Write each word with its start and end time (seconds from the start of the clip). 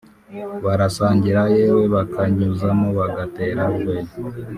barasangira 0.65 1.41
yewe 1.57 1.83
bakanyuzamo 1.95 2.87
bagatera 2.99 3.61
urwenya 3.73 4.13